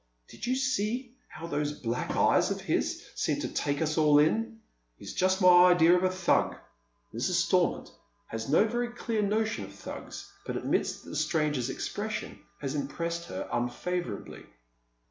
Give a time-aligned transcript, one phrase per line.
[0.29, 4.59] Did you see how those black eyes of his seemed to take us all in?
[4.95, 6.55] He's just my idea of a Thug."
[7.13, 7.33] Mrs.
[7.45, 7.91] Stormont
[8.25, 13.25] has no very clear notion of Thugs, but admits that the stranger's expression has impressed
[13.25, 14.45] her unfavourably.